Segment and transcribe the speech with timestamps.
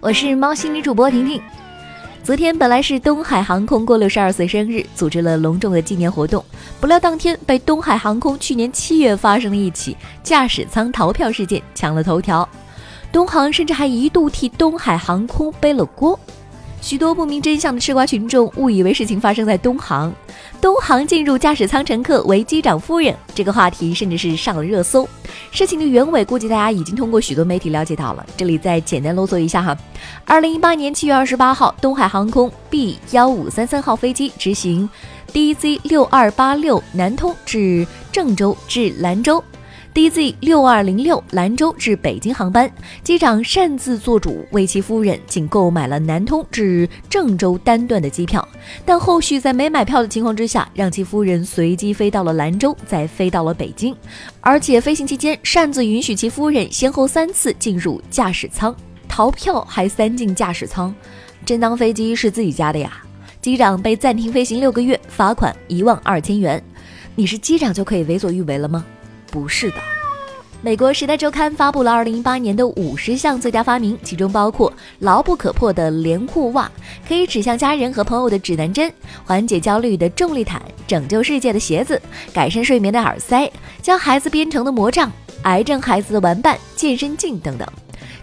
[0.00, 1.42] 我是猫心女主播婷婷。
[2.22, 6.44] 昨天本来是东海航空过六十二岁生日，组织了隆重的纪念活动，
[6.80, 12.48] 不料当天被东海航空去年七月发生的一起驾驶舱逃票事件抢了头条，
[13.10, 16.18] 东航甚至还一度替东海航空背了锅。
[16.80, 20.12] 许多不明真相的吃瓜群众误以为事情发生在东航，
[20.60, 25.06] 东航进入驾驶舱乘客为机长夫人，这个话题甚至是上了热搜。
[25.50, 29.76] 事情的原委估计大家已经通过许多媒体了解到了，这里再简单啰嗦一下哈。
[30.24, 34.88] 二零一八年七月二十八号，东海航空 B 幺五三三号飞机执行
[35.32, 39.42] DZ 六二八六南通至郑州至兰州。
[39.94, 42.70] DZ 六二零六兰州至北京航班，
[43.02, 48.46] 机长擅自做主为其夫人仅购买了南通至郑州单段的机票，
[48.84, 53.96] 但后续在没买票的情况之下，让其夫人随机飞到了兰州，再飞到了北京，
[54.40, 58.74] 而且飞行期间擅自允许其夫人先后三次进入驾驶舱
[59.08, 60.94] 逃票，还三进驾驶舱，
[61.44, 63.02] 真当飞机是自己家的呀？
[63.40, 66.62] 机长被暂停飞行六个月，罚款一万二千元。
[67.16, 68.84] 你是机长就可以为所欲为了吗？
[69.30, 69.76] 不是的，
[70.62, 76.70] 美国《时代周刊》发布了2018年的五十项最佳发明，其中包括牢不可破的连裤袜，
[77.06, 78.92] 可以指向家人和朋友的指南针，
[79.24, 82.00] 缓解焦虑的重力毯，拯救世界的鞋子，
[82.32, 83.50] 改善睡眠的耳塞，
[83.82, 85.12] 教孩子编程的魔杖，
[85.42, 87.68] 癌症孩子的玩伴健身镜等等。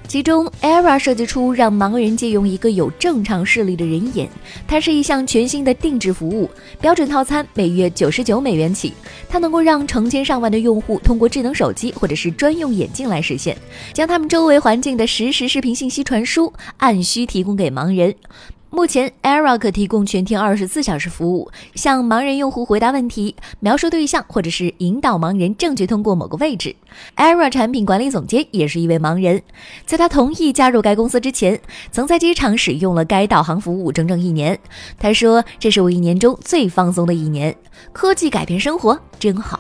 [0.07, 4.29] 其中，ERA 设计出让盲人借用一个有正常视力的人眼，
[4.67, 8.93] 它是一项全新的定制服务，标准套餐每月九十九美元起。
[9.27, 13.57] 它能够让成千上万的用户通过智能手机或者是专用眼镜来实现，
[13.93, 18.15] 将他们周围环境的实时视频信息传输，按需提供给盲人。
[18.75, 26.75] 目前，ERA 可提供全天二十四小时服务，向盲人用户回答问题、描述对象，或者是引导盲人正确通过某个位置。
[27.15, 29.41] ERA 产品管理总监也是一位盲人，
[29.85, 31.57] 在他同意加入该公司之前，
[31.89, 34.59] 曾在机场使用了该导航服务整整一年。
[34.99, 37.55] 他说：“这是我一年中最放松的一年，
[37.93, 39.57] 科技改变生活，真好。”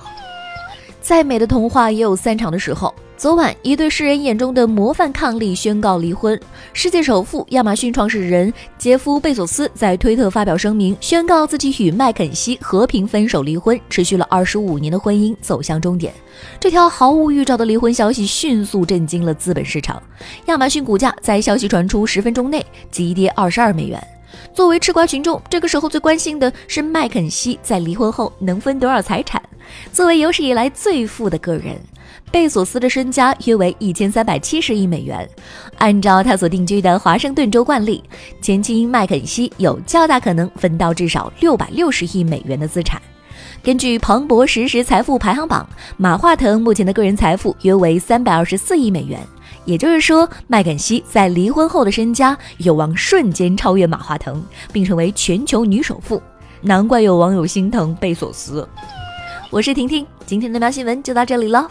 [1.05, 2.91] 再美的童话也有散场的时候。
[3.15, 6.37] 昨晚，一对世人眼中的模范伉俪宣告离婚。
[6.73, 13.79] 世界首富、亚马逊创始人杰夫·贝索斯在推特发表声明，宣告自己与麦肯锡和平分手离婚。
[13.87, 16.11] 持续了二十五年的婚姻走向终点。
[16.59, 20.01] 这条毫无预兆的离婚消息迅速震惊了资本市场，
[20.47, 24.03] 亚马逊股价在消息传出十分钟内急跌二十二美元。
[24.55, 29.39] 作为吃瓜群众，这个时候最关心的是麦肯锡在离婚后能分多少财产。
[29.91, 31.79] 作为有史以来最富的个人。
[32.31, 35.27] 贝索斯的身家约为一千三百七十亿美元。
[35.77, 38.03] 按照他所定居的华盛顿州惯例，
[38.41, 43.01] 前妻麦肯锡有较大可能分到至少六百六十亿美元的资产。
[43.63, 49.19] 根据彭博实时财富排行榜，马化腾目前的个人财富约为三百二十四亿美元。
[49.63, 56.21] 也就是说，麦肯锡在离婚后的身家有望瞬间超越马化腾，并成为全球女首富。
[56.61, 58.67] 难怪有网友心疼贝索斯。
[59.51, 61.67] 我是婷婷，今天的喵新闻就到这里喽。